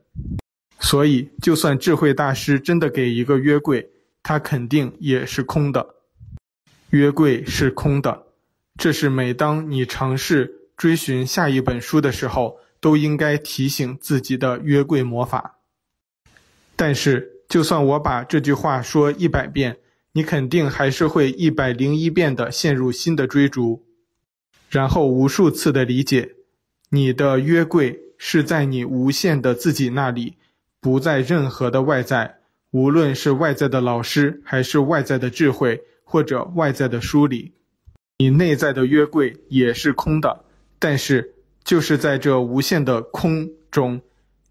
[0.80, 3.90] 所以，就算智慧大师真的给一个约柜，
[4.22, 5.96] 他肯定也是空的。
[6.92, 8.28] 约柜是空的，
[8.78, 15.60] 这是每当你尝试追寻下一本书的时候，都应该提醒自己的约柜魔法。
[16.78, 19.80] 但是，就算我把这句话说一百遍，
[20.14, 23.84] 你肯定还是会一百零一遍的陷入新的追逐，
[24.70, 26.36] 然后无数次的理解，
[26.92, 30.38] 你的约柜是在你无限的自己那里。
[30.80, 32.38] 不在任何的外在，
[32.72, 37.52] 无论是外在的老师，还是外在的智慧，或者外在的书里，
[38.18, 40.46] 你内在的约柜也是空的。
[40.80, 41.34] 但是，
[41.68, 44.00] 就是在这无限的空中，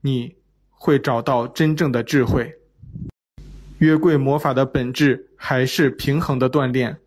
[0.02, 0.34] 你
[0.68, 2.54] 会找到真正的智慧。
[3.78, 6.98] 约柜魔法的本质还是平衡的锻炼，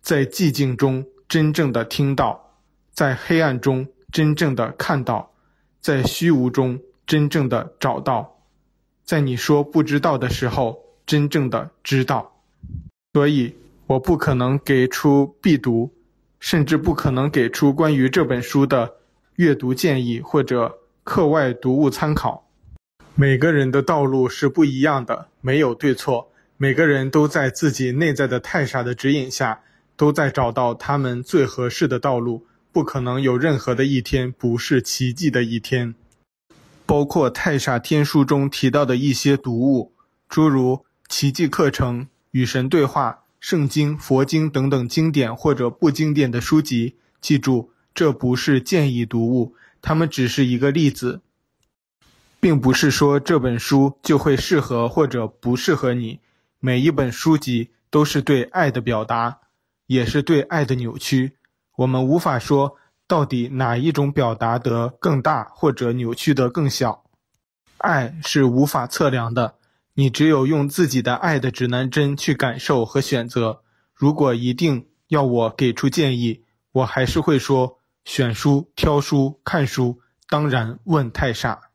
[0.00, 2.54] 在寂静中真正的听到，
[2.92, 5.32] 在黑暗中真正的看到，
[5.80, 8.38] 在虚无中真正的找到。
[9.04, 12.40] 在你说不知道的时候，真正的知道。
[13.14, 13.52] 所以，
[13.88, 15.92] 我不可能给出必读，
[16.38, 18.94] 甚至不可能给出关于这本书的
[19.36, 22.48] 阅读建议或者课外读物参考。
[23.14, 26.30] 每个人的道路是不一样的，没有对错。
[26.56, 29.60] 每个人都在自己内在的太傻的指引下，
[29.94, 32.46] 都在找到他们最合适的道路。
[32.72, 35.94] 不可能有任何的一天不是奇迹的一天。
[36.86, 39.92] 包括《太傻天书》中提到的一些读物，
[40.28, 46.96] 诸如奇迹课程、与神对话、圣经、佛经等等经典或者不经典的书籍。
[47.20, 51.22] 记住，这不是建议读物，它们只是一个例子，
[52.38, 56.20] 并不是说这本书就会适合或者不适合你。
[56.60, 59.38] 每一本书籍都是对爱的表达，
[59.86, 61.32] 也是对爱的扭曲。
[61.78, 62.76] 我们无法说。
[63.08, 67.04] 到底哪一种表达得更大，或者扭曲得更小？
[67.78, 69.54] 爱是无法测量的，
[69.94, 73.62] 你只有用自己的爱的指南针去感受和选择。
[73.94, 76.42] 如果一定要我给出建议，
[76.72, 81.65] 我还是会说：选书、挑书、看书，当然问太傻。